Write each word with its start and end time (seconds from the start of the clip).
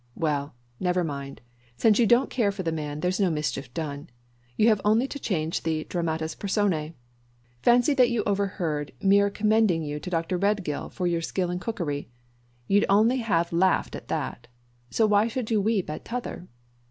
Well, 0.15 0.55
never 0.79 1.03
mind 1.03 1.41
since 1.77 1.99
you 1.99 2.07
don't 2.07 2.31
care 2.31 2.51
for 2.51 2.63
the 2.63 2.71
man, 2.71 3.01
there's 3.01 3.19
no 3.19 3.29
mischief 3.29 3.71
done. 3.71 4.09
You 4.57 4.67
have 4.69 4.81
only 4.83 5.07
to 5.07 5.19
change 5.19 5.61
the 5.61 5.83
dramatis 5.83 6.33
personae. 6.33 6.95
Fancy 7.61 7.93
that 7.93 8.09
you 8.09 8.23
overheard 8.23 8.93
mere 8.99 9.29
commending 9.29 9.83
you 9.83 9.99
to 9.99 10.09
Dr. 10.09 10.39
Redgill 10.39 10.89
for 10.91 11.05
your 11.05 11.21
skill 11.21 11.51
in 11.51 11.59
cookery 11.59 12.09
you'd 12.67 12.87
only 12.89 13.17
have 13.17 13.53
laughed 13.53 13.95
at 13.95 14.07
that 14.07 14.47
so 14.89 15.05
why 15.05 15.27
should 15.27 15.51
you 15.51 15.61
weep 15.61 15.87
at 15.87 16.03
t'other. 16.03 16.47